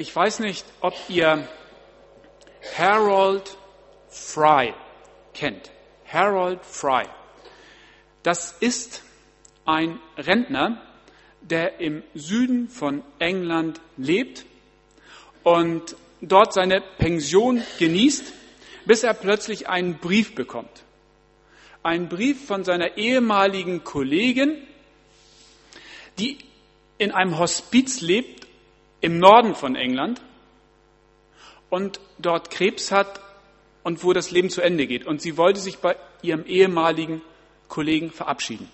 [0.00, 1.48] Ich weiß nicht, ob ihr
[2.76, 3.56] Harold
[4.08, 4.72] Fry
[5.34, 5.72] kennt.
[6.06, 7.02] Harold Fry.
[8.22, 9.02] Das ist
[9.64, 10.80] ein Rentner,
[11.40, 14.46] der im Süden von England lebt
[15.42, 18.32] und dort seine Pension genießt,
[18.84, 20.84] bis er plötzlich einen Brief bekommt.
[21.82, 24.62] Einen Brief von seiner ehemaligen Kollegin,
[26.20, 26.38] die
[26.98, 28.47] in einem Hospiz lebt
[29.00, 30.20] im Norden von England
[31.70, 33.20] und dort Krebs hat
[33.82, 35.06] und wo das Leben zu Ende geht.
[35.06, 37.22] Und sie wollte sich bei ihrem ehemaligen
[37.68, 38.68] Kollegen verabschieden.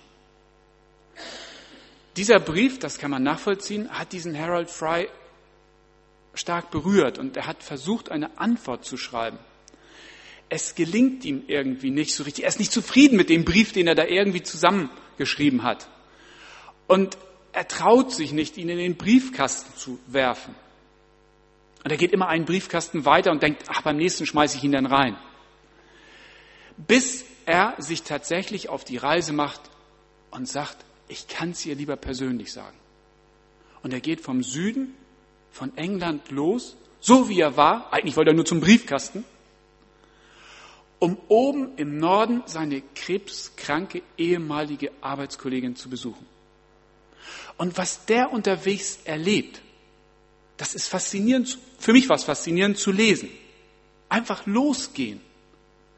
[2.17, 5.09] Dieser Brief, das kann man nachvollziehen, hat diesen Harold Fry
[6.35, 9.39] stark berührt und er hat versucht, eine Antwort zu schreiben.
[10.49, 12.45] Es gelingt ihm irgendwie nicht so richtig.
[12.45, 15.89] Er ist nicht zufrieden mit dem Brief, den er da irgendwie zusammengeschrieben hat.
[16.87, 17.17] Und
[17.55, 20.55] er traut sich nicht, ihn in den Briefkasten zu werfen.
[21.85, 24.73] Und er geht immer einen Briefkasten weiter und denkt, ach, beim nächsten schmeiße ich ihn
[24.73, 25.17] dann rein.
[26.77, 29.61] Bis er sich tatsächlich auf die Reise macht
[30.33, 32.77] und sagt, ich kann es ihr lieber persönlich sagen.
[33.83, 34.95] Und er geht vom Süden,
[35.53, 39.25] von England los, so wie er war, eigentlich wollte er nur zum Briefkasten,
[40.99, 46.34] um oben im Norden seine krebskranke ehemalige Arbeitskollegin zu besuchen.
[47.57, 49.61] Und was der unterwegs erlebt,
[50.57, 53.29] das ist faszinierend, für mich war es faszinierend zu lesen.
[54.09, 55.21] Einfach losgehen,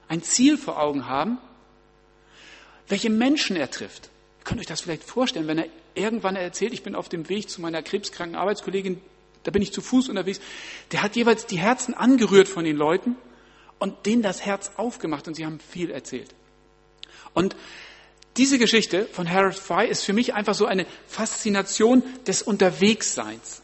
[0.08, 1.38] ein Ziel vor Augen haben,
[2.88, 4.10] welche Menschen er trifft.
[4.40, 7.50] Ihr könnt euch das vielleicht vorstellen, wenn er irgendwann erzählt, ich bin auf dem Weg
[7.50, 9.00] zu meiner krebskranken Arbeitskollegin,
[9.42, 10.40] da bin ich zu Fuß unterwegs.
[10.92, 13.16] Der hat jeweils die Herzen angerührt von den Leuten
[13.78, 16.34] und denen das Herz aufgemacht und sie haben viel erzählt.
[17.34, 17.54] Und
[18.36, 23.62] diese Geschichte von Harold Fry ist für mich einfach so eine Faszination des Unterwegsseins.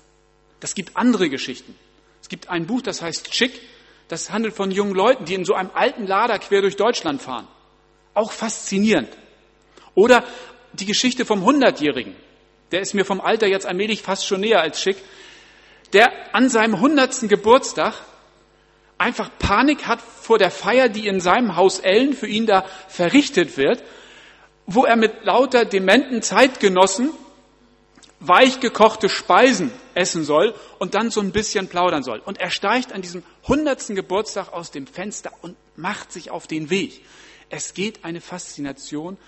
[0.60, 1.74] Das gibt andere Geschichten.
[2.22, 3.60] Es gibt ein Buch, das heißt Chick,
[4.08, 7.48] das handelt von jungen Leuten, die in so einem alten Lader quer durch Deutschland fahren.
[8.14, 9.08] Auch faszinierend.
[9.94, 10.24] Oder
[10.72, 12.14] die Geschichte vom Hundertjährigen.
[12.70, 14.96] Der ist mir vom Alter jetzt allmählich fast schon näher als Chick.
[15.92, 17.94] Der an seinem hundertsten Geburtstag
[18.96, 23.58] einfach Panik hat vor der Feier, die in seinem Haus Ellen für ihn da verrichtet
[23.58, 23.82] wird
[24.66, 27.10] wo er mit lauter dementen Zeitgenossen
[28.20, 32.20] weich gekochte Speisen essen soll und dann so ein bisschen plaudern soll.
[32.20, 36.70] Und er steigt an diesem hundertsten Geburtstag aus dem Fenster und macht sich auf den
[36.70, 37.04] Weg.
[37.50, 39.18] Es geht eine Faszination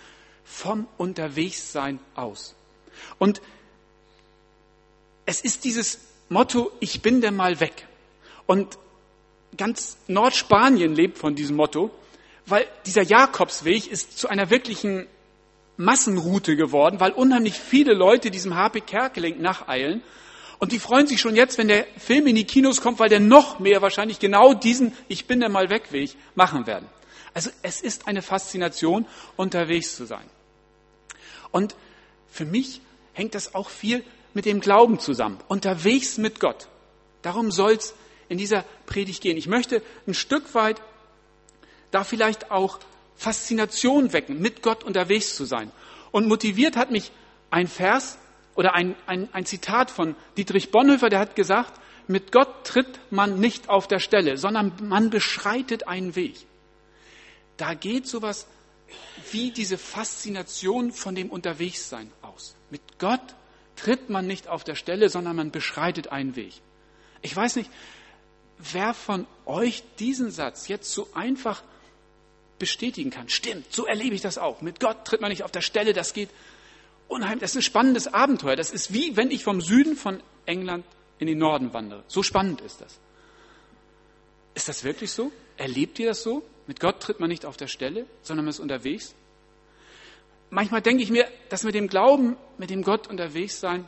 [0.44, 2.54] vom Unterwegssein aus.
[3.18, 3.42] Und
[5.26, 7.88] es ist dieses Motto, ich bin denn mal weg.
[8.46, 8.78] Und
[9.56, 11.90] ganz Nordspanien lebt von diesem Motto,
[12.46, 15.06] weil dieser Jakobsweg ist zu einer wirklichen
[15.76, 20.02] Massenroute geworden, weil unheimlich viele Leute diesem HP Kerkeling nacheilen.
[20.58, 23.20] Und die freuen sich schon jetzt, wenn der Film in die Kinos kommt, weil der
[23.20, 26.88] noch mehr wahrscheinlich genau diesen Ich bin der mal weg Weg machen werden.
[27.34, 30.24] Also es ist eine Faszination, unterwegs zu sein.
[31.50, 31.74] Und
[32.30, 32.80] für mich
[33.12, 35.38] hängt das auch viel mit dem Glauben zusammen.
[35.48, 36.68] Unterwegs mit Gott.
[37.22, 37.94] Darum soll es
[38.28, 39.36] in dieser Predigt gehen.
[39.36, 40.80] Ich möchte ein Stück weit
[41.90, 42.78] da vielleicht auch
[43.16, 45.70] Faszination wecken, mit Gott unterwegs zu sein.
[46.10, 47.10] Und motiviert hat mich
[47.50, 48.18] ein Vers
[48.54, 53.40] oder ein, ein, ein Zitat von Dietrich Bonhoeffer, der hat gesagt, mit Gott tritt man
[53.40, 56.34] nicht auf der Stelle, sondern man beschreitet einen Weg.
[57.56, 58.46] Da geht sowas
[59.30, 62.54] wie diese Faszination von dem Unterwegssein aus.
[62.70, 63.34] Mit Gott
[63.76, 66.54] tritt man nicht auf der Stelle, sondern man beschreitet einen Weg.
[67.22, 67.70] Ich weiß nicht,
[68.58, 71.62] wer von euch diesen Satz jetzt so einfach
[72.64, 73.28] bestätigen kann.
[73.28, 74.62] Stimmt, so erlebe ich das auch.
[74.62, 76.30] Mit Gott tritt man nicht auf der Stelle, das geht
[77.08, 78.56] unheimlich, das ist ein spannendes Abenteuer.
[78.56, 80.86] Das ist wie wenn ich vom Süden von England
[81.18, 82.02] in den Norden wandere.
[82.08, 82.98] So spannend ist das.
[84.54, 85.30] Ist das wirklich so?
[85.58, 86.42] Erlebt ihr das so?
[86.66, 89.14] Mit Gott tritt man nicht auf der Stelle, sondern man ist unterwegs.
[90.48, 93.86] Manchmal denke ich mir, dass mit dem Glauben, mit dem Gott unterwegs sein,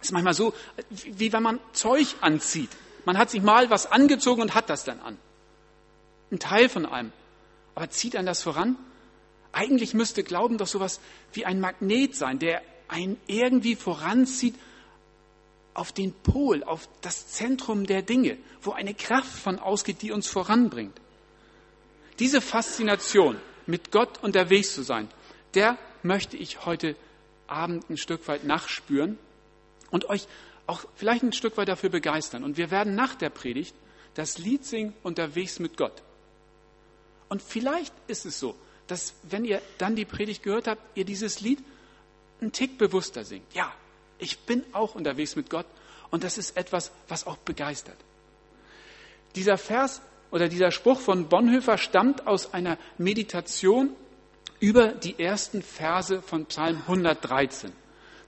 [0.00, 0.54] ist manchmal so,
[0.88, 2.70] wie wenn man Zeug anzieht.
[3.04, 5.18] Man hat sich mal was angezogen und hat das dann an.
[6.30, 7.12] Ein Teil von einem.
[7.76, 8.76] Aber zieht einen das voran?
[9.52, 10.98] Eigentlich müsste Glauben doch sowas
[11.32, 14.56] wie ein Magnet sein, der einen irgendwie voranzieht
[15.74, 20.26] auf den Pol, auf das Zentrum der Dinge, wo eine Kraft von ausgeht, die uns
[20.26, 20.98] voranbringt.
[22.18, 23.36] Diese Faszination,
[23.66, 25.08] mit Gott unterwegs zu sein,
[25.54, 26.96] der möchte ich heute
[27.46, 29.18] Abend ein Stück weit nachspüren
[29.90, 30.26] und euch
[30.66, 32.42] auch vielleicht ein Stück weit dafür begeistern.
[32.42, 33.74] Und wir werden nach der Predigt
[34.14, 36.02] das Lied singen, unterwegs mit Gott.
[37.28, 38.54] Und vielleicht ist es so,
[38.86, 41.58] dass wenn ihr dann die Predigt gehört habt, ihr dieses Lied
[42.40, 43.52] einen Tick bewusster singt.
[43.54, 43.72] Ja,
[44.18, 45.66] ich bin auch unterwegs mit Gott
[46.10, 47.96] Und das ist etwas, was auch begeistert.
[49.34, 50.00] Dieser Vers
[50.30, 53.90] oder dieser Spruch von Bonhoeffer stammt aus einer Meditation
[54.60, 57.72] über die ersten Verse von Psalm 113.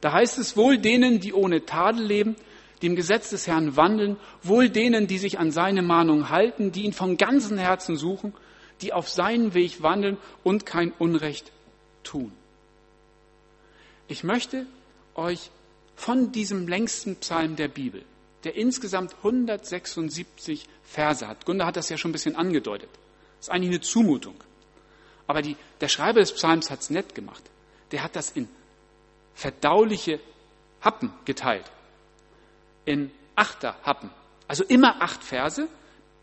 [0.00, 2.36] Da heißt es wohl denen, die ohne Tadel leben,
[2.82, 6.92] dem Gesetz des Herrn wandeln, wohl denen, die sich an seine Mahnung halten, die ihn
[6.92, 8.34] von ganzem Herzen suchen,
[8.80, 11.52] die auf seinen Weg wandeln und kein Unrecht
[12.04, 12.32] tun.
[14.06, 14.66] Ich möchte
[15.14, 15.50] euch
[15.96, 18.04] von diesem längsten Psalm der Bibel,
[18.44, 22.88] der insgesamt 176 Verse hat, Gunda hat das ja schon ein bisschen angedeutet,
[23.38, 24.36] das ist eigentlich eine Zumutung.
[25.26, 27.42] Aber die, der Schreiber des Psalms hat es nett gemacht.
[27.92, 28.48] Der hat das in
[29.34, 30.20] verdauliche
[30.80, 31.70] Happen geteilt.
[32.86, 34.10] In Achterhappen.
[34.48, 35.68] Also immer acht Verse,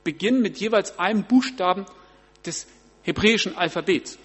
[0.04, 1.86] beginnen mit jeweils einem Buchstaben
[2.47, 2.68] des
[3.03, 4.18] hebräischen Alphabets.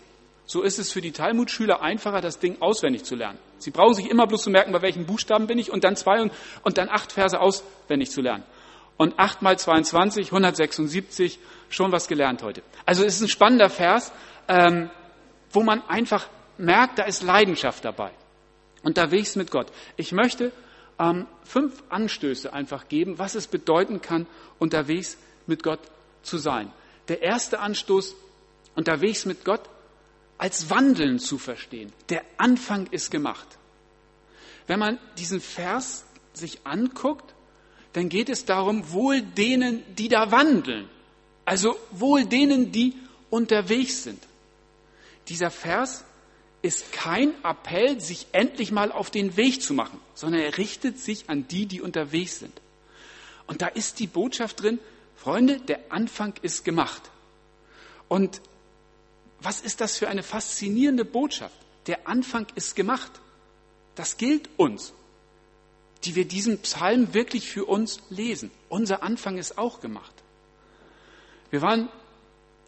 [0.47, 3.39] So ist es für die Talmud-Schüler einfacher, das Ding auswendig zu lernen.
[3.59, 6.21] Sie brauchen sich immer bloß zu merken, bei welchen Buchstaben bin ich und dann zwei
[6.21, 6.33] und,
[6.63, 8.43] und dann acht Verse auswendig zu lernen.
[8.97, 11.39] Und acht mal 22, 176,
[11.69, 12.63] schon was gelernt heute.
[12.85, 14.13] Also es ist ein spannender Vers,
[14.49, 14.91] ähm,
[15.53, 16.29] wo man einfach
[16.59, 18.11] merkt, da ist Leidenschaft dabei.
[18.83, 19.69] Unterwegs mit Gott.
[19.97, 20.53] Ich möchte
[20.99, 24.27] ähm, fünf Anstöße einfach geben, was es bedeuten kann,
[24.59, 25.81] unterwegs mit Gott
[26.23, 26.73] zu sein.
[27.11, 28.15] Der erste Anstoß,
[28.77, 29.69] unterwegs mit Gott
[30.39, 31.93] als Wandeln zu verstehen.
[32.09, 33.49] Der Anfang ist gemacht.
[34.69, 37.35] Wenn man diesen Vers sich anguckt,
[37.95, 40.89] dann geht es darum, wohl denen, die da wandeln.
[41.45, 42.95] Also wohl denen, die
[43.29, 44.23] unterwegs sind.
[45.27, 46.05] Dieser Vers
[46.63, 51.29] ist kein Appell, sich endlich mal auf den Weg zu machen, sondern er richtet sich
[51.29, 52.61] an die, die unterwegs sind.
[53.49, 54.79] Und da ist die Botschaft drin,
[55.21, 57.11] Freunde, der Anfang ist gemacht.
[58.09, 58.41] Und
[59.41, 61.55] was ist das für eine faszinierende Botschaft?
[61.87, 63.13] Der Anfang ist gemacht.
[63.95, 64.95] Das gilt uns,
[66.05, 68.51] die wir diesen Psalm wirklich für uns lesen.
[68.71, 70.15] Unser Anfang ist auch gemacht.
[71.51, 71.91] Wir waren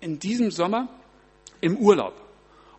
[0.03, 0.89] in diesem Sommer
[1.63, 2.21] im Urlaub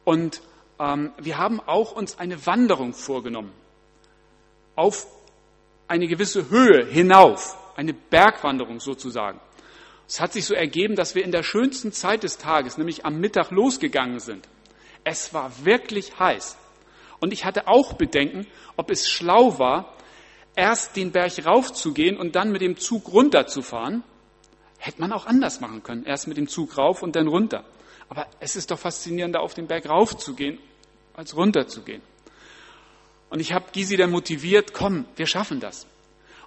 [0.03, 0.41] und
[0.77, 3.51] ähm, wir haben auch uns eine Wanderung vorgenommen.
[4.75, 5.07] Auf
[5.87, 7.57] eine gewisse Höhe hinauf.
[7.75, 9.39] Eine Bergwanderung sozusagen.
[10.07, 13.19] Es hat sich so ergeben, dass wir in der schönsten Zeit des Tages, nämlich am
[13.19, 14.47] Mittag, losgegangen sind.
[15.03, 16.57] Es war wirklich heiß.
[17.19, 19.95] Und ich hatte auch Bedenken, ob es schlau war,
[20.55, 24.03] erst den Berg raufzugehen und dann mit dem Zug runterzufahren.
[24.77, 26.03] Hätte man auch anders machen können.
[26.03, 27.63] Erst mit dem Zug rauf und dann runter.
[28.09, 30.59] Aber es ist doch faszinierender, auf den Berg raufzugehen,
[31.15, 32.01] als runterzugehen.
[33.29, 35.87] Und ich habe Gysi dann motiviert, komm, wir schaffen das.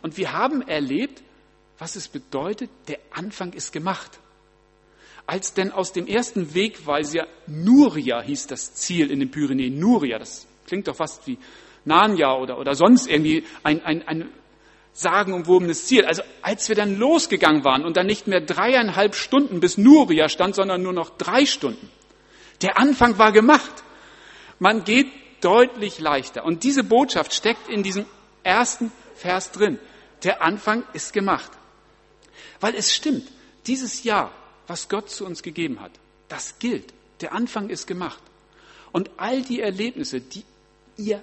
[0.03, 1.23] Und wir haben erlebt,
[1.79, 4.19] was es bedeutet, der Anfang ist gemacht.
[5.27, 10.47] Als denn aus dem ersten Wegweiser Nuria hieß das Ziel in den Pyrenäen, Nuria, das
[10.67, 11.39] klingt doch fast wie
[11.85, 14.29] Narnia oder, oder sonst irgendwie ein, ein, ein
[14.93, 16.05] sagenumwobenes Ziel.
[16.07, 20.55] Also als wir dann losgegangen waren und dann nicht mehr dreieinhalb Stunden bis Nuria stand,
[20.55, 21.91] sondern nur noch drei Stunden.
[22.63, 23.83] Der Anfang war gemacht.
[24.59, 25.09] Man geht
[25.41, 26.45] deutlich leichter.
[26.45, 28.07] Und diese Botschaft steckt in diesem
[28.43, 29.79] ersten Vers drin.
[30.25, 31.51] Der Anfang ist gemacht.
[32.61, 33.31] Weil es stimmt,
[33.67, 34.33] dieses Jahr,
[34.67, 35.93] was Gott zu uns gegeben hat,
[36.29, 36.93] das gilt.
[37.21, 38.23] Der Anfang ist gemacht.
[38.93, 40.45] Und all die Erlebnisse, die
[40.97, 41.23] ihr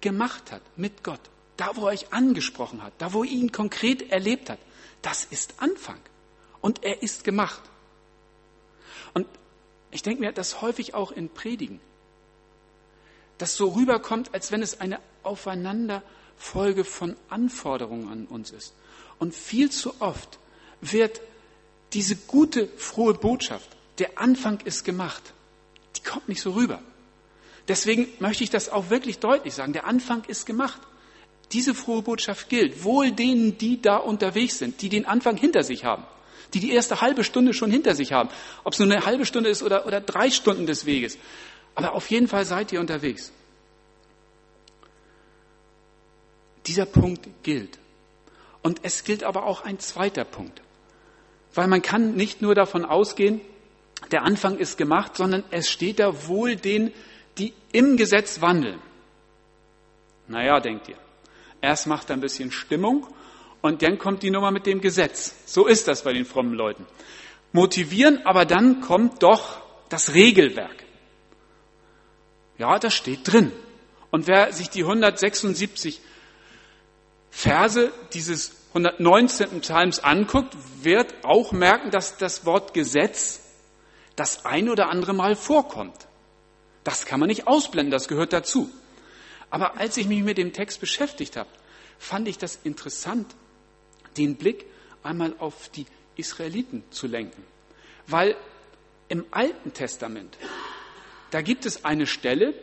[0.00, 1.20] gemacht habt mit Gott,
[1.56, 4.62] da wo er euch angesprochen hat, da wo ihr ihn konkret erlebt habt,
[5.02, 5.98] das ist Anfang.
[6.60, 7.62] Und er ist gemacht.
[9.14, 9.26] Und
[9.90, 11.80] ich denke mir, dass häufig auch in Predigen,
[13.38, 18.74] das so rüberkommt, als wenn es eine Aufeinanderfolge von Anforderungen an uns ist.
[19.20, 20.40] Und viel zu oft
[20.80, 21.20] wird
[21.92, 25.22] diese gute, frohe Botschaft, der Anfang ist gemacht,
[25.96, 26.82] die kommt nicht so rüber.
[27.68, 29.72] Deswegen möchte ich das auch wirklich deutlich sagen.
[29.72, 30.80] Der Anfang ist gemacht.
[31.52, 35.84] Diese frohe Botschaft gilt wohl denen, die da unterwegs sind, die den Anfang hinter sich
[35.84, 36.04] haben,
[36.54, 38.30] die die erste halbe Stunde schon hinter sich haben,
[38.64, 41.18] ob es nur eine halbe Stunde ist oder, oder drei Stunden des Weges.
[41.74, 43.32] Aber auf jeden Fall seid ihr unterwegs.
[46.66, 47.79] Dieser Punkt gilt.
[48.62, 50.60] Und es gilt aber auch ein zweiter Punkt.
[51.54, 53.40] Weil man kann nicht nur davon ausgehen,
[54.12, 56.92] der Anfang ist gemacht, sondern es steht da wohl denen,
[57.38, 58.80] die im Gesetz wandeln.
[60.28, 60.96] Naja, denkt ihr.
[61.60, 63.06] Erst macht er ein bisschen Stimmung
[63.60, 65.34] und dann kommt die Nummer mit dem Gesetz.
[65.46, 66.86] So ist das bei den frommen Leuten.
[67.52, 70.84] Motivieren, aber dann kommt doch das Regelwerk.
[72.58, 73.52] Ja, das steht drin.
[74.10, 76.00] Und wer sich die 176
[77.30, 79.60] Verse dieses 119.
[79.60, 83.40] Psalms anguckt, wird auch merken, dass das Wort Gesetz
[84.16, 86.06] das ein oder andere Mal vorkommt.
[86.84, 88.70] Das kann man nicht ausblenden, das gehört dazu.
[89.50, 91.48] Aber als ich mich mit dem Text beschäftigt habe,
[91.98, 93.34] fand ich das interessant,
[94.16, 94.66] den Blick
[95.02, 97.42] einmal auf die Israeliten zu lenken.
[98.06, 98.36] Weil
[99.08, 100.36] im Alten Testament,
[101.30, 102.54] da gibt es eine Stelle,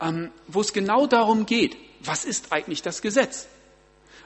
[0.00, 3.48] ähm, wo es genau darum geht, was ist eigentlich das Gesetz?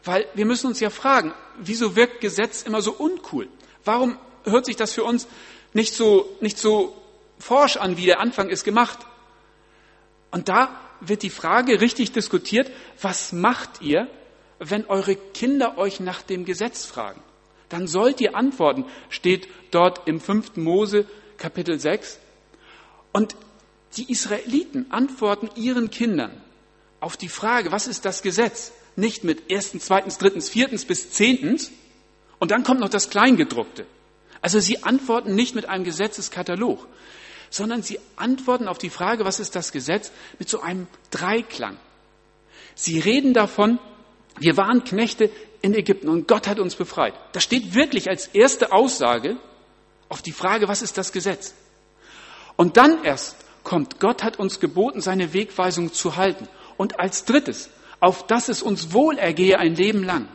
[0.05, 3.49] Weil wir müssen uns ja fragen, wieso wirkt Gesetz immer so uncool?
[3.85, 5.29] Warum hört sich das für uns
[5.73, 6.97] nicht so, nicht so
[7.39, 8.99] forsch an, wie der Anfang ist gemacht?
[10.31, 14.09] Und da wird die Frage richtig diskutiert, was macht ihr,
[14.59, 17.21] wenn eure Kinder euch nach dem Gesetz fragen?
[17.69, 20.57] Dann sollt ihr antworten, steht dort im 5.
[20.57, 21.07] Mose
[21.39, 22.19] Kapitel 6.
[23.13, 23.37] Und
[23.97, 26.41] die Israeliten antworten ihren Kindern
[27.01, 28.73] auf die Frage, was ist das Gesetz?
[28.97, 31.71] Nicht mit erstens, zweitens, drittens, viertens bis zehntens.
[32.39, 33.87] Und dann kommt noch das Kleingedruckte.
[34.41, 36.87] Also sie antworten nicht mit einem Gesetzeskatalog,
[37.49, 41.77] sondern sie antworten auf die Frage, was ist das Gesetz, mit so einem Dreiklang.
[42.75, 43.79] Sie reden davon,
[44.39, 45.31] wir waren Knechte
[45.61, 47.15] in Ägypten und Gott hat uns befreit.
[47.33, 49.37] Das steht wirklich als erste Aussage
[50.09, 51.55] auf die Frage, was ist das Gesetz?
[52.57, 56.49] Und dann erst kommt, Gott hat uns geboten, seine Wegweisung zu halten.
[56.77, 57.71] Und als drittes,
[58.03, 60.27] auf dass es uns wohl ergehe ein Leben lang.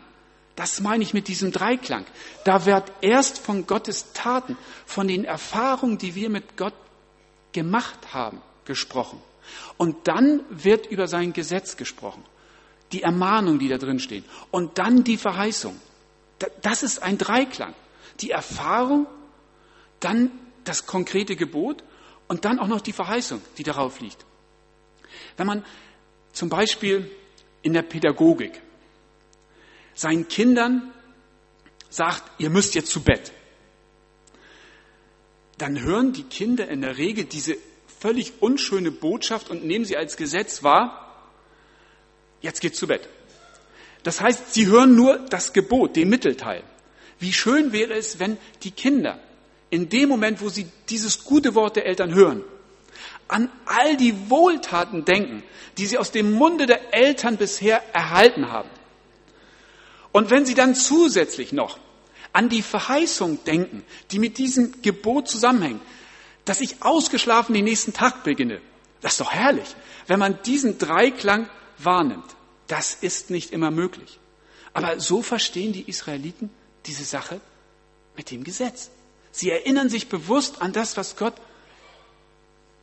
[0.56, 2.06] Das meine ich mit diesem Dreiklang.
[2.46, 6.74] Da wird erst von Gottes Taten, von den Erfahrungen, die wir mit Gott
[7.52, 9.22] gemacht haben, gesprochen.
[9.76, 12.24] Und dann wird über sein Gesetz gesprochen.
[12.94, 14.24] Die Ermahnung, die da drin stehen.
[14.50, 15.78] Und dann die Verheißung.
[16.62, 17.74] Das ist ein Dreiklang.
[18.22, 19.08] Die Erfahrung,
[20.00, 20.32] dann
[20.64, 21.84] das konkrete Gebot
[22.30, 24.26] und dann auch noch die Verheißung, die darauf liegt.
[25.36, 25.66] Wenn man
[26.32, 27.12] zum Beispiel
[27.68, 28.62] in der Pädagogik
[29.94, 30.94] seinen Kindern
[31.90, 33.34] sagt, ihr müsst jetzt zu Bett,
[35.58, 37.58] dann hören die Kinder in der Regel diese
[38.00, 41.30] völlig unschöne Botschaft und nehmen sie als Gesetz wahr,
[42.40, 43.10] jetzt geht's zu Bett.
[44.04, 46.64] Das heißt, sie hören nur das Gebot, den Mittelteil.
[47.20, 49.20] Wie schön wäre es, wenn die Kinder
[49.70, 52.46] in dem Moment, wo sie dieses gute Wort der Eltern hören,
[53.28, 55.44] an all die Wohltaten denken,
[55.78, 58.70] die sie aus dem Munde der Eltern bisher erhalten haben.
[60.12, 61.78] Und wenn sie dann zusätzlich noch
[62.34, 65.82] an die Verheißung denken, die mit diesem Gebot zusammenhängt,
[66.46, 68.62] dass ich ausgeschlafen den nächsten Tag beginne,
[69.02, 69.76] das ist doch herrlich,
[70.08, 72.36] wenn man diesen Dreiklang wahrnimmt.
[72.68, 74.20] Das ist nicht immer möglich.
[74.74, 76.50] Aber so verstehen die Israeliten
[76.86, 77.40] diese Sache
[78.16, 78.90] mit dem Gesetz.
[79.32, 81.36] Sie erinnern sich bewusst an das, was Gott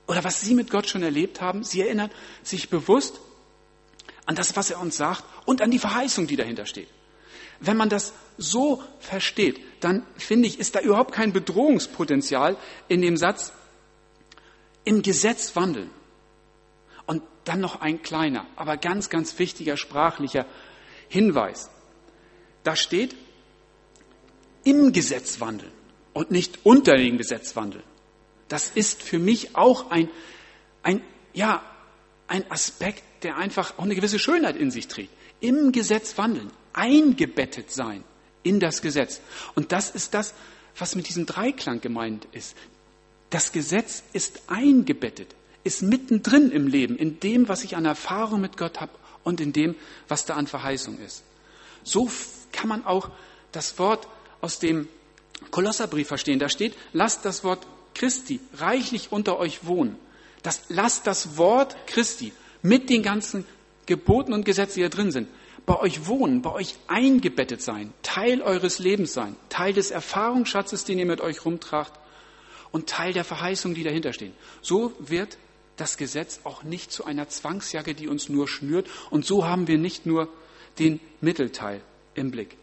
[0.07, 1.65] oder was sie mit Gott schon erlebt haben.
[1.65, 2.11] Sie erinnern
[2.43, 3.21] sich bewusst
[4.27, 6.89] an das, was er uns sagt und an die Verheißung, die dahinter steht.
[7.61, 12.57] Wenn man das so versteht, dann finde ich, ist da überhaupt kein Bedrohungspotenzial
[12.89, 13.53] in dem Satz,
[14.85, 15.91] im Gesetz wandeln.
[17.07, 20.47] Und dann noch ein kleiner, aber ganz, ganz wichtiger sprachlicher
[21.09, 21.71] Hinweis.
[22.65, 23.15] Da steht,
[24.65, 25.73] im Gesetz wandeln
[26.15, 27.85] und nicht unter dem Gesetz wandeln.
[28.49, 30.11] Das ist für mich auch ein,
[30.83, 31.01] ein,
[31.33, 31.63] ja,
[32.29, 35.11] ein Aspekt, der einfach auch eine gewisse Schönheit in sich trägt.
[35.41, 38.05] Im Gesetz wandeln, eingebettet sein
[38.43, 39.21] in das Gesetz.
[39.55, 40.35] Und das ist das,
[40.79, 42.57] was mit diesem Dreiklang gemeint ist.
[43.31, 45.35] Das Gesetz ist eingebettet,
[45.65, 48.93] ist mittendrin im Leben, in dem, was ich an Erfahrung mit Gott habe
[49.25, 49.75] und in dem,
[50.07, 51.25] was da an Verheißung ist.
[51.83, 52.11] So
[52.53, 53.11] kann man auch
[53.51, 54.07] das Wort
[54.41, 54.89] aus dem
[55.51, 56.39] Kolosserbrief verstehen.
[56.39, 59.97] Da steht, lasst das Wort Christi reichlich unter euch wohnen.
[60.43, 62.33] Das, lasst das Wort Christi
[62.63, 63.47] mit den ganzen
[63.87, 65.29] Geboten und Gesetzen, die da drin sind,
[65.67, 70.99] bei euch wohnen, bei euch eingebettet sein, Teil eures Lebens sein, Teil des Erfahrungsschatzes, den
[70.99, 71.93] ihr mit euch rumtragt
[72.73, 74.35] und Teil der Verheißung, die dahinter stehen.
[74.61, 75.39] So wird
[75.77, 78.89] das Gesetz auch nicht zu einer Zwangsjacke, die uns nur schnürt.
[79.11, 80.29] Und so haben wir nicht nur
[80.79, 81.81] den Mittelteil
[82.15, 82.57] im Blick.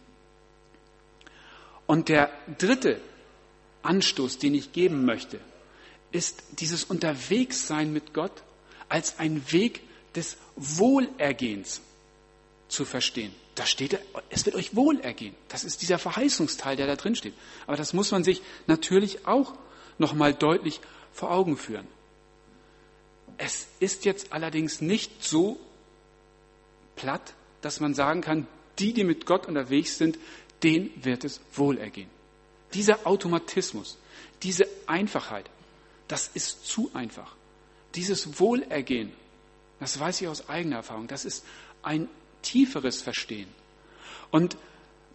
[1.87, 3.01] Und der dritte
[3.83, 5.39] Anstoß, den ich geben möchte,
[6.11, 8.43] ist dieses Unterwegssein mit Gott
[8.89, 9.81] als ein Weg
[10.15, 11.81] des Wohlergehens
[12.67, 13.33] zu verstehen.
[13.55, 15.35] Da steht, es wird euch wohlergehen.
[15.49, 17.33] Das ist dieser Verheißungsteil, der da drin steht.
[17.67, 19.53] Aber das muss man sich natürlich auch
[19.97, 20.79] nochmal deutlich
[21.13, 21.87] vor Augen führen.
[23.37, 25.59] Es ist jetzt allerdings nicht so
[26.95, 28.47] platt, dass man sagen kann,
[28.79, 30.17] die, die mit Gott unterwegs sind,
[30.63, 32.09] den wird es wohlergehen.
[32.73, 33.97] Dieser Automatismus,
[34.43, 35.49] diese Einfachheit,
[36.07, 37.35] das ist zu einfach.
[37.95, 39.11] Dieses Wohlergehen,
[39.79, 41.45] das weiß ich aus eigener Erfahrung, das ist
[41.83, 42.07] ein
[42.41, 43.47] tieferes Verstehen.
[44.29, 44.57] Und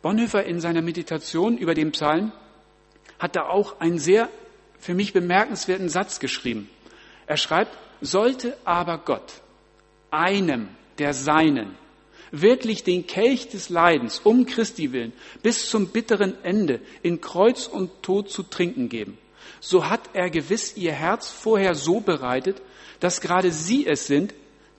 [0.02, 2.32] Bonhoeffer in seiner Meditation über den Psalm
[3.18, 4.28] hat da auch einen sehr
[4.78, 6.68] für mich bemerkenswerten Satz geschrieben.
[7.26, 9.40] Er schreibt, sollte aber Gott
[10.10, 11.76] einem der Seinen
[12.30, 18.02] wirklich den Kelch des Leidens um Christi willen bis zum bitteren Ende in Kreuz und
[18.02, 19.18] Tod zu trinken geben,
[19.60, 22.60] so hat er gewiss ihr Herz vorher so bereitet,
[23.00, 24.34] dass gerade sie es sind,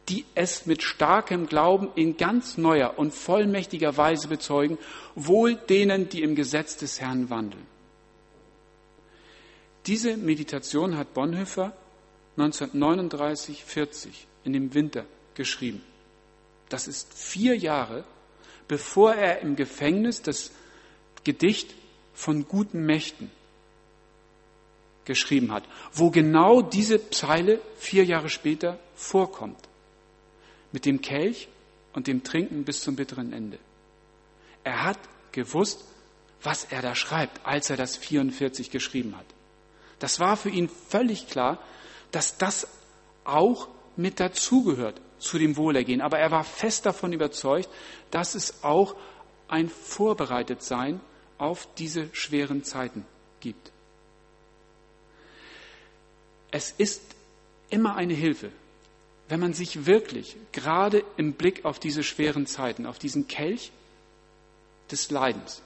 [0.10, 4.77] die es mit starkem Glauben in ganz neuer und vollmächtiger Weise bezeugen,
[5.16, 7.66] wohl denen, die im Gesetz des Herrn wandeln.
[9.86, 11.74] Diese Meditation hat Bonhoeffer
[12.38, 14.08] 1939-40
[14.44, 15.82] in dem Winter geschrieben.
[16.69, 18.03] Das ist vier Jahre,
[18.67, 20.51] bevor er im Gefängnis das
[21.24, 21.74] Gedicht
[22.13, 23.31] von guten Mächten
[25.05, 29.59] geschrieben hat, wo genau diese Zeile vier Jahre später vorkommt.
[30.71, 31.47] Mit dem Kelch
[31.93, 33.57] und dem Trinken bis zum bitteren Ende.
[34.63, 35.00] Er hat
[35.31, 35.86] gewusst,
[36.43, 39.25] was er da schreibt, als er das 44 geschrieben hat.
[40.00, 41.59] Das war für ihn völlig klar,
[42.12, 42.67] dass das
[43.24, 46.01] auch mit dazugehört zu dem Wohlergehen.
[46.01, 47.69] Aber er war fest davon überzeugt,
[48.12, 48.95] dass es auch
[49.47, 51.00] ein Vorbereitetsein
[51.38, 53.05] auf diese schweren Zeiten
[53.39, 53.71] gibt.
[56.51, 57.01] Es ist
[57.69, 58.51] immer eine Hilfe,
[59.29, 63.71] wenn man sich wirklich gerade im Blick auf diese schweren Zeiten, auf diesen Kelch
[64.89, 65.62] des Leidens,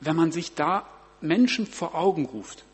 [0.00, 0.88] wenn man sich da
[1.20, 2.64] Menschen vor Augen ruft,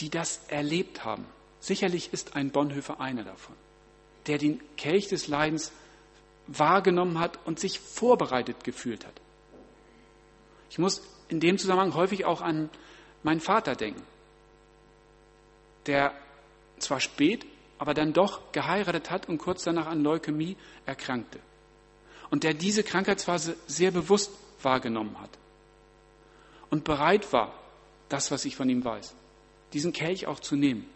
[0.00, 1.24] die das erlebt haben.
[1.60, 3.54] Sicherlich ist ein Bonhoeffer einer davon,
[4.26, 5.72] der den Kelch des Leidens
[6.46, 9.20] wahrgenommen hat und sich vorbereitet gefühlt hat.
[10.70, 12.70] Ich muss in dem Zusammenhang häufig auch an
[13.22, 14.02] meinen Vater denken,
[15.86, 16.14] der
[16.78, 17.46] zwar spät,
[17.78, 21.40] aber dann doch geheiratet hat und kurz danach an Leukämie erkrankte.
[22.30, 25.30] Und der diese Krankheitsphase sehr bewusst wahrgenommen hat
[26.70, 27.54] und bereit war,
[28.08, 29.14] das, was ich von ihm weiß,
[29.72, 30.88] diesen Kelch auch zu nehmen.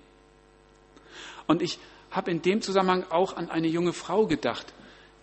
[1.47, 1.79] Und ich
[2.11, 4.73] habe in dem Zusammenhang auch an eine junge Frau gedacht,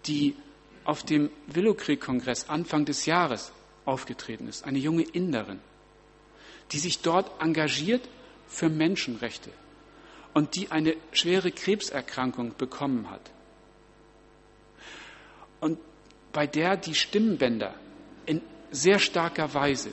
[0.05, 0.35] die
[0.83, 3.51] auf dem Willow Creek Kongress Anfang des Jahres
[3.85, 5.59] aufgetreten ist, eine junge Inderin,
[6.71, 8.07] die sich dort engagiert
[8.47, 9.51] für Menschenrechte
[10.33, 13.31] und die eine schwere Krebserkrankung bekommen hat.
[15.59, 15.77] Und
[16.31, 17.75] bei der die Stimmbänder
[18.25, 19.91] in sehr starker Weise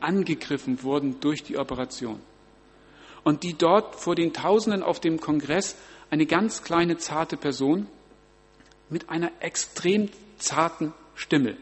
[0.00, 2.20] angegriffen wurden durch die Operation.
[3.24, 5.76] Und die dort vor den Tausenden auf dem Kongress
[6.10, 7.86] eine ganz kleine, zarte Person
[8.90, 11.56] mit einer extrem zarten Stimme,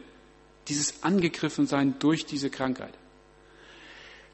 [0.69, 2.93] dieses Angegriffensein durch diese Krankheit,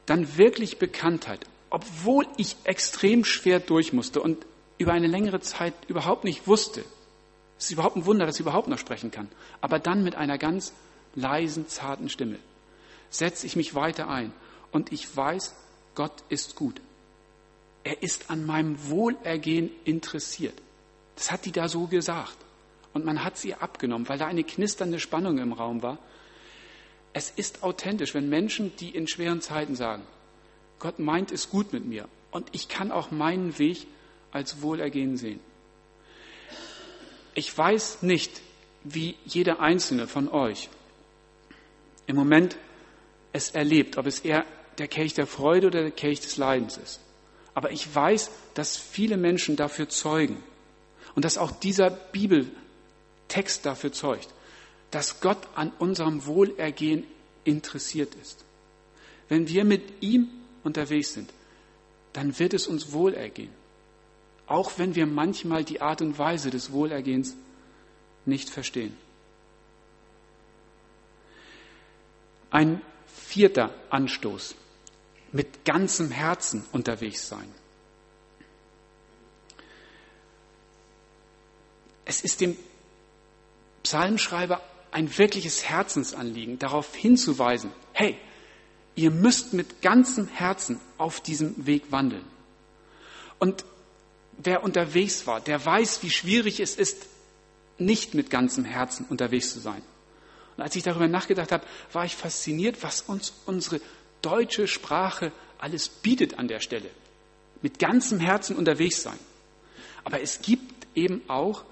[0.05, 4.45] dann wirklich Bekanntheit, obwohl ich extrem schwer durch musste und
[4.79, 6.83] über eine längere Zeit überhaupt nicht wusste,
[7.59, 9.29] es ist überhaupt ein Wunder, dass ich überhaupt noch sprechen kann,
[9.61, 10.73] aber dann mit einer ganz
[11.13, 12.39] leisen, zarten Stimme
[13.09, 14.31] setze ich mich weiter ein
[14.71, 15.55] und ich weiß,
[15.95, 16.81] Gott ist gut.
[17.83, 20.55] Er ist an meinem Wohlergehen interessiert.
[21.15, 22.37] Das hat die da so gesagt.
[22.93, 25.97] Und man hat sie abgenommen, weil da eine knisternde Spannung im Raum war.
[27.13, 30.03] Es ist authentisch, wenn Menschen, die in schweren Zeiten sagen,
[30.79, 33.87] Gott meint es gut mit mir und ich kann auch meinen Weg
[34.31, 35.39] als Wohlergehen sehen.
[37.33, 38.41] Ich weiß nicht,
[38.83, 40.69] wie jeder einzelne von euch
[42.07, 42.57] im Moment
[43.33, 44.45] es erlebt, ob es eher
[44.77, 47.01] der Kelch der Freude oder der Kelch des Leidens ist.
[47.53, 50.41] Aber ich weiß, dass viele Menschen dafür zeugen
[51.15, 54.29] und dass auch dieser Bibeltext dafür zeugt,
[54.91, 57.05] dass Gott an unserem Wohlergehen
[57.43, 58.43] interessiert ist.
[59.27, 60.29] Wenn wir mit ihm
[60.63, 61.31] unterwegs sind,
[62.13, 63.51] dann wird es uns wohlergehen.
[64.47, 67.35] Auch wenn wir manchmal die Art und Weise des Wohlergehens
[68.25, 68.97] nicht verstehen.
[72.49, 74.55] Ein Vierter Anstoß.
[75.31, 77.53] Mit ganzem Herzen unterwegs sein.
[82.05, 82.57] Es ist dem
[83.83, 84.61] Psalmschreiber
[84.91, 88.17] ein wirkliches Herzensanliegen, darauf hinzuweisen, hey,
[88.95, 92.25] ihr müsst mit ganzem Herzen auf diesem Weg wandeln.
[93.37, 93.63] Und
[94.37, 97.05] wer unterwegs war, der weiß, wie schwierig es ist,
[97.77, 99.81] nicht mit ganzem Herzen unterwegs zu sein.
[100.57, 103.79] Und als ich darüber nachgedacht habe, war ich fasziniert, was uns unsere
[104.21, 106.89] deutsche Sprache alles bietet an der Stelle.
[107.61, 109.19] Mit ganzem Herzen unterwegs sein.
[110.03, 111.63] Aber es gibt eben auch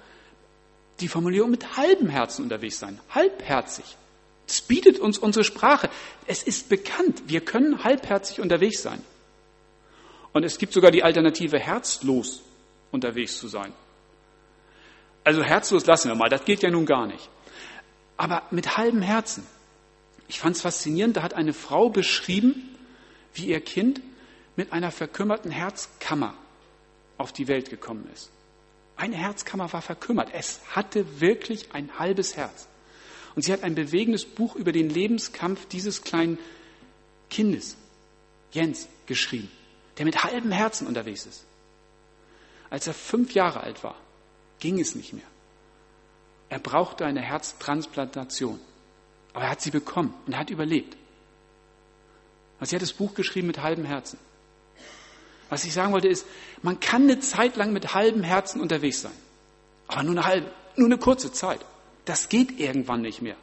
[0.99, 2.99] die Formulierung mit halbem Herzen unterwegs sein.
[3.09, 3.85] Halbherzig.
[4.47, 5.89] Das bietet uns unsere Sprache.
[6.25, 9.01] Es ist bekannt, wir können halbherzig unterwegs sein.
[10.33, 12.41] Und es gibt sogar die Alternative, herzlos
[12.91, 13.73] unterwegs zu sein.
[15.23, 17.29] Also herzlos lassen wir mal, das geht ja nun gar nicht
[18.17, 19.45] aber mit halbem Herzen.
[20.27, 22.75] Ich fand es faszinierend, da hat eine Frau beschrieben,
[23.33, 24.01] wie ihr Kind
[24.55, 26.33] mit einer verkümmerten Herzkammer
[27.17, 28.29] auf die Welt gekommen ist.
[28.95, 30.29] Eine Herzkammer war verkümmert.
[30.33, 32.67] Es hatte wirklich ein halbes Herz.
[33.35, 36.39] Und sie hat ein bewegendes Buch über den Lebenskampf dieses kleinen
[37.29, 37.77] Kindes,
[38.51, 39.51] Jens, geschrieben,
[39.97, 41.45] der mit halbem Herzen unterwegs ist.
[42.71, 43.95] Als er fünf Jahre alt war,
[44.59, 45.27] ging es nicht mehr.
[46.49, 48.59] Er brauchte eine Herztransplantation.
[49.37, 50.97] Aber er hat sie bekommen und er hat überlebt.
[52.59, 54.17] Also sie hat das Buch geschrieben mit halbem Herzen.
[55.51, 56.25] Was ich sagen wollte ist,
[56.63, 59.11] man kann eine Zeit lang mit halbem Herzen unterwegs sein.
[59.85, 61.63] Aber nur eine halbe, nur eine kurze Zeit.
[62.05, 63.35] Das geht irgendwann nicht mehr.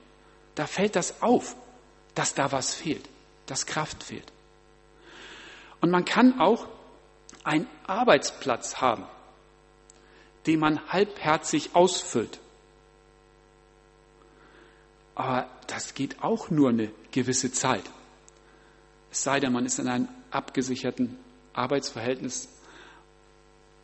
[0.57, 1.55] Da fällt das auf,
[2.17, 3.09] dass da was fehlt,
[3.47, 4.33] dass Kraft fehlt.
[5.81, 6.67] Und man kann auch
[7.45, 9.07] einen Arbeitsplatz haben,
[10.49, 12.41] den man halbherzig ausfüllt.
[15.15, 17.85] Aber das geht auch nur eine gewisse Zeit.
[19.11, 21.17] Es sei denn, man ist in einem abgesicherten
[21.53, 22.49] Arbeitsverhältnis,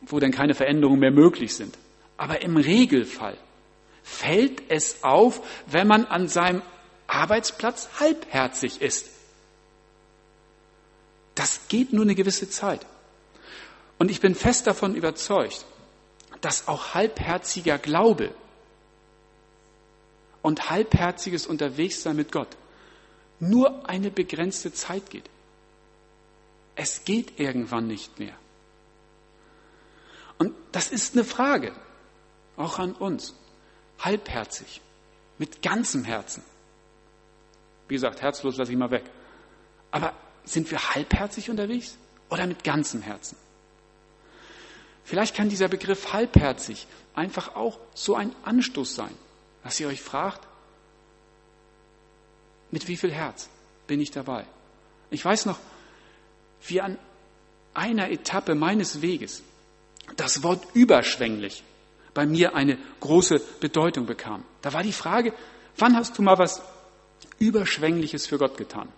[0.01, 1.77] wo dann keine Veränderungen mehr möglich sind.
[2.17, 3.37] Aber im Regelfall
[4.03, 6.61] fällt es auf, wenn man an seinem
[7.07, 9.09] Arbeitsplatz halbherzig ist.
[11.35, 12.85] Das geht nur eine gewisse Zeit.
[13.97, 15.65] Und ich bin fest davon überzeugt,
[16.41, 18.33] dass auch halbherziger Glaube
[20.41, 22.57] und halbherziges Unterwegssein mit Gott
[23.39, 25.29] nur eine begrenzte Zeit geht.
[26.75, 28.35] Es geht irgendwann nicht mehr.
[30.37, 31.73] Und das ist eine Frage,
[32.55, 33.35] auch an uns.
[33.99, 34.81] Halbherzig,
[35.37, 36.43] mit ganzem Herzen.
[37.87, 39.03] Wie gesagt, herzlos lasse ich mal weg.
[39.91, 41.97] Aber sind wir halbherzig unterwegs
[42.29, 43.37] oder mit ganzem Herzen?
[45.03, 49.15] Vielleicht kann dieser Begriff halbherzig einfach auch so ein Anstoß sein,
[49.63, 50.47] dass ihr euch fragt,
[52.71, 53.49] mit wie viel Herz
[53.87, 54.45] bin ich dabei?
[55.09, 55.59] Ich weiß noch,
[56.67, 56.97] wie an
[57.73, 59.43] einer Etappe meines Weges
[60.15, 61.63] das Wort überschwänglich
[62.13, 64.43] bei mir eine große Bedeutung bekam.
[64.61, 65.33] Da war die Frage,
[65.77, 66.61] wann hast du mal was
[67.39, 68.89] Überschwängliches für Gott getan?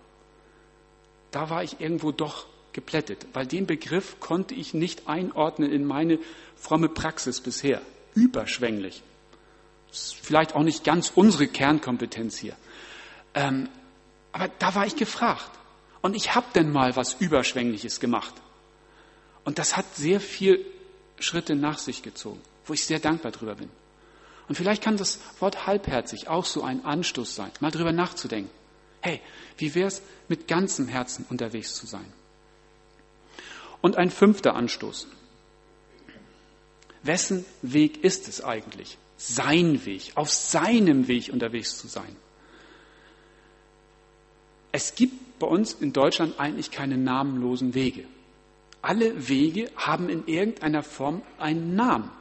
[1.31, 6.19] Da war ich irgendwo doch geplättet, weil den Begriff konnte ich nicht einordnen in meine
[6.55, 7.81] fromme Praxis bisher.
[8.15, 9.03] Überschwänglich.
[9.93, 12.55] Vielleicht auch nicht ganz unsere Kernkompetenz hier.
[13.33, 13.69] Ähm,
[14.31, 15.51] aber da war ich gefragt.
[16.01, 18.33] Und ich habe denn mal was Überschwängliches gemacht.
[19.45, 20.65] Und das hat sehr viel
[21.19, 23.69] Schritte nach sich gezogen, wo ich sehr dankbar drüber bin.
[24.49, 28.51] Und vielleicht kann das Wort halbherzig auch so ein Anstoß sein, mal drüber nachzudenken.
[29.01, 29.21] Hey,
[29.57, 32.11] wie wäre es, mit ganzem Herzen unterwegs zu sein?
[33.81, 35.07] Und ein fünfter Anstoß.
[37.03, 38.97] Wessen Weg ist es eigentlich?
[39.25, 42.13] Sein Weg, auf seinem Weg unterwegs zu sein.
[44.73, 48.03] Es gibt bei uns in Deutschland eigentlich keine namenlosen Wege.
[48.81, 52.11] Alle Wege haben in irgendeiner Form einen Namen.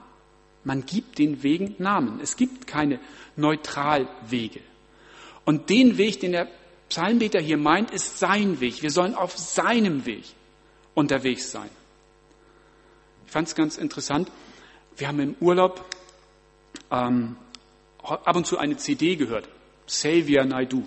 [0.63, 2.21] Man gibt den Wegen Namen.
[2.23, 3.01] Es gibt keine
[3.35, 4.61] Neutralwege.
[5.45, 6.47] Und den Weg, den der
[6.89, 8.81] Psalmbeter hier meint, ist sein Weg.
[8.81, 10.23] Wir sollen auf seinem Weg
[10.95, 11.71] unterwegs sein.
[13.27, 14.31] Ich fand es ganz interessant.
[14.97, 15.85] Wir haben im Urlaub
[16.91, 17.37] ähm,
[18.03, 19.49] ab und zu eine CD gehört.
[19.87, 20.85] Xavier Naidu.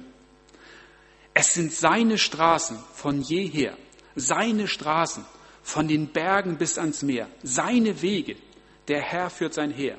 [1.34, 3.78] Es sind seine Straßen von jeher,
[4.16, 5.26] seine Straßen
[5.62, 8.38] von den Bergen bis ans Meer, seine Wege.
[8.88, 9.98] Der Herr führt sein Heer.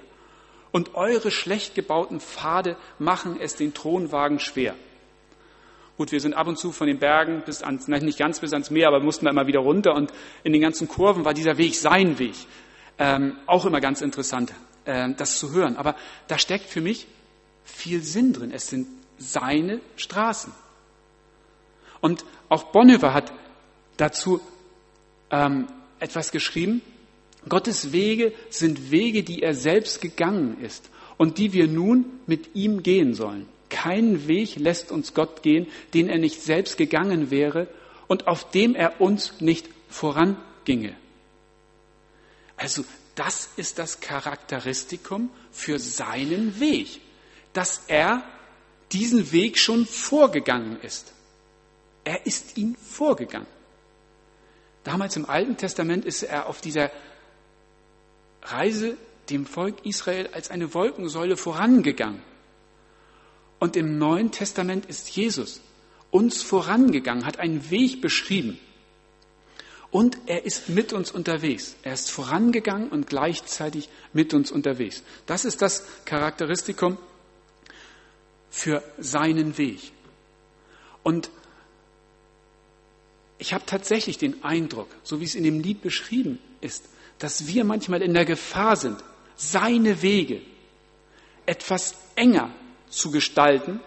[0.72, 4.74] Und eure schlecht gebauten Pfade machen es den Thronwagen schwer.
[5.96, 8.52] Gut, wir sind ab und zu von den Bergen bis ans, nein, nicht ganz bis
[8.52, 10.12] ans Meer, aber mussten da immer wieder runter und
[10.44, 12.34] in den ganzen Kurven war dieser Weg sein Weg.
[12.98, 14.52] Ähm, auch immer ganz interessant,
[14.86, 15.76] das zu hören.
[15.76, 15.96] Aber
[16.28, 17.06] da steckt für mich
[17.64, 18.52] viel Sinn drin.
[18.52, 18.86] Es sind
[19.18, 20.52] seine Straßen.
[22.00, 23.32] Und auch Bonhoeffer hat
[23.96, 24.40] dazu
[25.30, 25.66] ähm,
[25.98, 26.82] etwas geschrieben.
[27.48, 32.82] Gottes Wege sind Wege, die er selbst gegangen ist und die wir nun mit ihm
[32.82, 33.48] gehen sollen.
[33.68, 37.68] Keinen Weg lässt uns Gott gehen, den er nicht selbst gegangen wäre
[38.06, 40.94] und auf dem er uns nicht voranginge.
[42.56, 42.84] Also
[43.16, 47.00] das ist das Charakteristikum für seinen Weg,
[47.52, 48.22] dass er
[48.92, 51.12] diesen Weg schon vorgegangen ist.
[52.04, 53.48] Er ist ihn vorgegangen.
[54.84, 56.92] Damals im Alten Testament ist er auf dieser
[58.42, 58.96] Reise
[59.30, 62.22] dem Volk Israel als eine Wolkensäule vorangegangen.
[63.58, 65.60] Und im Neuen Testament ist Jesus
[66.10, 68.60] uns vorangegangen, hat einen Weg beschrieben.
[69.90, 71.76] Und er ist mit uns unterwegs.
[71.82, 75.02] Er ist vorangegangen und gleichzeitig mit uns unterwegs.
[75.26, 76.98] Das ist das Charakteristikum
[78.50, 79.92] für seinen Weg.
[81.02, 81.30] Und
[83.38, 86.84] ich habe tatsächlich den Eindruck, so wie es in dem Lied beschrieben ist,
[87.18, 89.02] dass wir manchmal in der Gefahr sind,
[89.36, 90.40] seine Wege
[91.44, 92.50] etwas enger
[92.88, 93.80] zu gestalten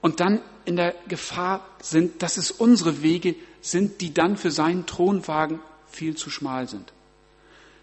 [0.00, 4.86] und dann in der Gefahr sind, dass es unsere Wege sind, die dann für seinen
[4.86, 6.92] Thronwagen viel zu schmal sind.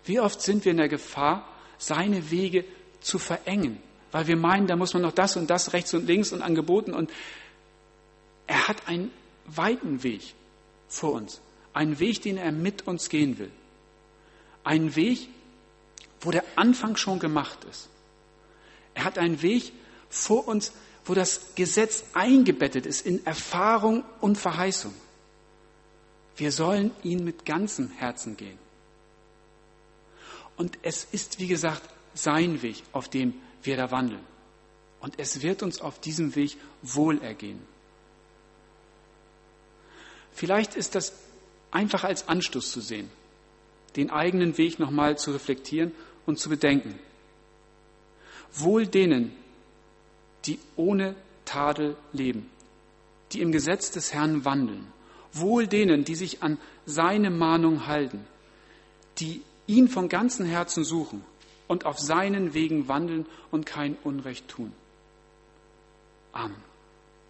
[0.06, 2.66] Wie oft sind wir in der Gefahr, seine Wege
[3.02, 3.78] zu verengen,
[4.12, 6.94] weil wir meinen, da muss man noch das und das rechts und links und angeboten
[6.94, 7.12] und
[8.48, 9.12] er hat einen
[9.46, 10.34] weiten Weg
[10.88, 11.42] vor uns,
[11.74, 13.52] einen Weg, den er mit uns gehen will,
[14.64, 15.28] einen Weg,
[16.22, 17.90] wo der Anfang schon gemacht ist.
[18.94, 19.74] Er hat einen Weg
[20.10, 20.72] vor uns,
[21.06, 24.94] wo das Gesetz eingebettet ist in Erfahrung und Verheißung.
[26.38, 28.58] Wir sollen ihn mit ganzem Herzen gehen.
[30.56, 31.82] Und es ist, wie gesagt,
[32.14, 34.24] sein Weg, auf dem wir da wandeln.
[35.00, 37.62] Und es wird uns auf diesem Weg wohlergehen.
[40.34, 41.14] Vielleicht ist das
[41.72, 43.10] einfach als Anstoß zu sehen,
[43.96, 45.92] den eigenen Weg nochmal zu reflektieren
[46.26, 47.00] und zu bedenken.
[48.54, 49.36] Wohl denen,
[50.46, 52.50] die ohne Tadel leben,
[53.32, 54.88] die im Gesetz des Herrn wandeln.
[55.40, 58.26] Wohl denen, die sich an seine Mahnung halten,
[59.20, 61.24] die ihn von ganzem Herzen suchen
[61.68, 64.72] und auf seinen Wegen wandeln und kein Unrecht tun.
[66.32, 66.67] Amen.